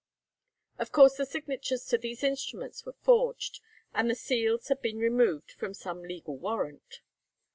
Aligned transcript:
'"Of 0.79 0.91
course 0.91 1.17
the 1.17 1.27
signatures 1.27 1.85
to 1.89 1.97
these 1.99 2.23
instruments 2.23 2.87
were 2.87 2.95
forged, 3.03 3.59
and 3.93 4.09
the 4.09 4.15
seals 4.15 4.69
had 4.69 4.81
been 4.81 4.97
removed 4.97 5.51
from 5.51 5.75
some 5.75 6.01
legal 6.01 6.35
warrant. 6.39 7.01